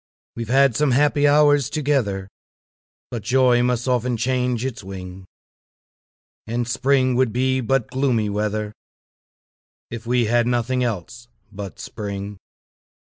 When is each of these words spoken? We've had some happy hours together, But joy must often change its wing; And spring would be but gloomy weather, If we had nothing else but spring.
We've 0.35 0.49
had 0.49 0.75
some 0.75 0.93
happy 0.93 1.27
hours 1.27 1.69
together, 1.69 2.27
But 3.11 3.21
joy 3.21 3.61
must 3.61 3.87
often 3.87 4.17
change 4.17 4.65
its 4.65 4.83
wing; 4.83 5.25
And 6.47 6.67
spring 6.67 7.13
would 7.13 7.31
be 7.31 7.61
but 7.61 7.89
gloomy 7.91 8.27
weather, 8.27 8.73
If 9.91 10.07
we 10.07 10.25
had 10.25 10.47
nothing 10.47 10.83
else 10.83 11.27
but 11.51 11.79
spring. 11.79 12.39